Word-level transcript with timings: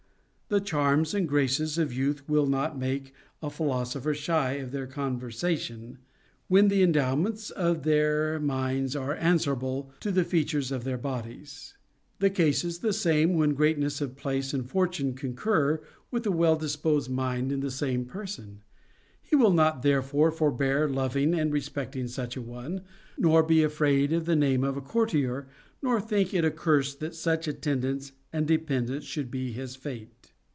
The 0.53 0.59
charms 0.59 1.13
and 1.13 1.29
graces 1.29 1.77
of 1.77 1.93
youth 1.93 2.27
will 2.27 2.45
not 2.45 2.77
make 2.77 3.13
a 3.41 3.49
philosopher 3.49 4.13
shy 4.13 4.55
of 4.55 4.71
their 4.71 4.85
conversation, 4.85 5.97
when 6.49 6.67
the 6.67 6.83
endowments 6.83 7.51
of 7.51 7.83
their 7.83 8.37
minds 8.37 8.93
are 8.93 9.15
answerable 9.15 9.93
to 10.01 10.11
the 10.11 10.25
features 10.25 10.69
of 10.69 10.83
their 10.83 10.97
bodies. 10.97 11.75
The 12.19 12.29
case 12.29 12.65
is 12.65 12.79
the 12.79 12.91
same 12.91 13.35
when 13.35 13.53
greatness 13.53 14.01
of 14.01 14.17
place 14.17 14.53
and 14.53 14.69
fortune 14.69 15.13
concur 15.13 15.81
writh 16.11 16.25
a 16.25 16.31
well 16.31 16.57
disposed 16.57 17.09
mind 17.09 17.53
in 17.53 17.61
the 17.61 17.71
same 17.71 18.03
person; 18.03 18.61
he 19.21 19.37
will 19.37 19.53
not 19.53 19.75
* 19.75 19.75
Eurip. 19.77 19.79
Hippol. 19.79 19.79
102 19.79 19.79
374: 19.79 19.79
PHILOSOPHERS 19.79 19.79
TO 19.79 19.79
CONVERSE 19.79 19.83
therefore 19.83 20.31
forbear 20.31 20.89
loving 20.89 21.33
and 21.39 21.53
respecting 21.53 22.07
such 22.09 22.35
a 22.35 22.41
one, 22.41 22.81
nor 23.17 23.41
be 23.41 23.63
afraid 23.63 24.11
of 24.11 24.25
the 24.25 24.35
name 24.35 24.65
of 24.65 24.75
a 24.75 24.81
courtier, 24.81 25.47
nor 25.81 26.01
think 26.01 26.33
it 26.33 26.43
a 26.43 26.51
curse 26.51 26.93
that 26.93 27.15
such 27.15 27.47
attendance 27.47 28.11
and 28.33 28.45
dependence 28.45 29.05
should 29.05 29.31
be 29.31 29.53
his 29.53 29.77
fate. 29.77 30.09